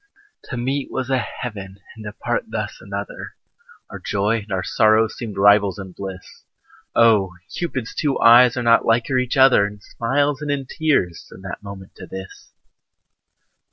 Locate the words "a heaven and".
1.11-2.03